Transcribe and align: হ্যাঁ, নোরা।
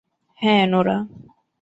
হ্যাঁ, 0.41 0.63
নোরা। 0.67 0.97